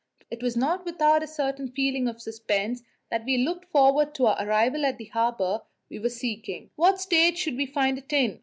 It 0.31 0.41
was 0.41 0.57
not 0.57 0.83
without 0.83 1.21
a 1.21 1.27
certain 1.27 1.67
feeling 1.67 2.07
of 2.07 2.19
suspense 2.19 2.81
that 3.11 3.23
we 3.23 3.37
looked 3.37 3.65
forward 3.65 4.15
to 4.15 4.25
our 4.25 4.37
arrival 4.43 4.83
at 4.83 4.97
the 4.97 5.05
harbour 5.05 5.61
we 5.91 5.99
were 5.99 6.09
seeking 6.09 6.71
What 6.75 6.99
state 6.99 7.37
should 7.37 7.55
we 7.55 7.67
find 7.67 7.99
it 7.99 8.11
in? 8.11 8.39